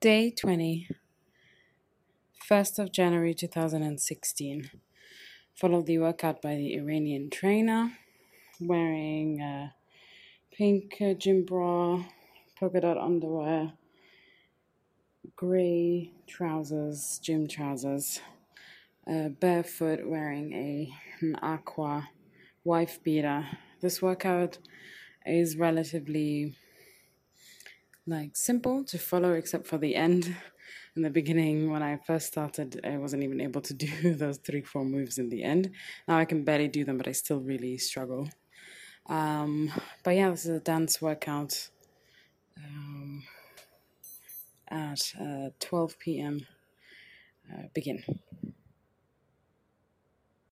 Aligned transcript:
Day 0.00 0.30
20, 0.30 0.88
1st 2.48 2.78
of 2.78 2.92
January 2.92 3.34
2016. 3.34 4.70
Followed 5.56 5.86
the 5.86 5.98
workout 5.98 6.40
by 6.40 6.54
the 6.54 6.74
Iranian 6.74 7.30
trainer, 7.30 7.98
wearing 8.60 9.40
a 9.40 9.74
pink 10.52 11.02
gym 11.18 11.44
bra, 11.44 12.04
polka 12.56 12.80
dot 12.80 12.96
underwear, 12.96 13.72
grey 15.34 16.12
trousers, 16.28 17.18
gym 17.20 17.48
trousers, 17.48 18.20
uh, 19.10 19.30
barefoot, 19.30 20.06
wearing 20.06 20.52
a 20.52 20.94
an 21.20 21.34
aqua 21.42 22.10
wife 22.62 23.02
beater. 23.02 23.48
This 23.80 24.00
workout 24.00 24.58
is 25.26 25.56
relatively 25.56 26.54
like 28.08 28.36
simple 28.36 28.84
to 28.84 28.98
follow 28.98 29.32
except 29.34 29.66
for 29.66 29.78
the 29.78 29.94
end. 29.94 30.34
In 30.96 31.02
the 31.02 31.10
beginning 31.10 31.70
when 31.70 31.82
i 31.82 31.96
first 31.96 32.26
started 32.26 32.80
i 32.84 32.96
wasn't 32.96 33.22
even 33.22 33.40
able 33.40 33.60
to 33.60 33.74
do 33.86 34.14
those 34.14 34.38
three 34.38 34.62
four 34.62 34.84
moves 34.84 35.18
in 35.18 35.28
the 35.28 35.42
end. 35.44 35.70
Now 36.06 36.18
i 36.18 36.24
can 36.24 36.44
barely 36.44 36.68
do 36.68 36.84
them 36.84 36.98
but 36.98 37.08
i 37.08 37.12
still 37.12 37.40
really 37.40 37.78
struggle. 37.78 38.28
Um, 39.06 39.70
but 40.02 40.16
yeah 40.16 40.30
this 40.30 40.44
is 40.44 40.56
a 40.56 40.60
dance 40.60 41.00
workout 41.00 41.68
um, 42.56 43.22
at 44.68 45.12
uh, 45.20 45.50
12 45.60 45.98
p.m 45.98 46.46
uh, 47.50 47.62
begin 47.74 48.02